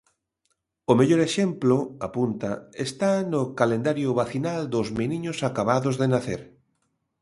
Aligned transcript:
O 0.91 0.93
mellor 0.99 1.21
exemplo, 1.29 1.77
apunta, 2.07 2.51
está 2.87 3.11
no 3.33 3.41
calendario 3.59 4.09
vacinal 4.21 4.61
dos 4.73 4.87
meniños 4.99 5.37
acabados 5.49 5.95
de 6.01 6.07
nacer. 6.13 6.41